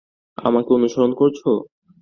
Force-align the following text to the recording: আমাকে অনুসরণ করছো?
আমাকে 0.37 0.69
অনুসরণ 0.73 1.11
করছো? 1.13 1.49